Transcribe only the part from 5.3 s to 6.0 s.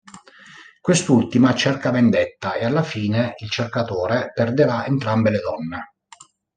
donne.